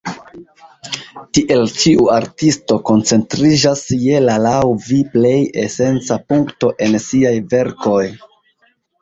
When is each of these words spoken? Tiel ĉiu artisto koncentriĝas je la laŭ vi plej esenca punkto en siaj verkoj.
Tiel 1.37 1.59
ĉiu 1.81 2.07
artisto 2.13 2.77
koncentriĝas 2.87 3.83
je 4.05 4.23
la 4.25 4.39
laŭ 4.47 4.57
vi 4.87 4.99
plej 5.13 5.35
esenca 5.67 6.19
punkto 6.33 6.73
en 6.89 6.99
siaj 7.07 7.37
verkoj. 7.55 8.03